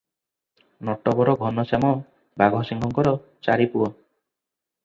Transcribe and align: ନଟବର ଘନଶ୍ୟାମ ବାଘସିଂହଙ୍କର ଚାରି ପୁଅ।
ନଟବର 0.89 1.35
ଘନଶ୍ୟାମ 1.49 1.91
ବାଘସିଂହଙ୍କର 2.43 3.15
ଚାରି 3.49 3.73
ପୁଅ। 3.77 3.93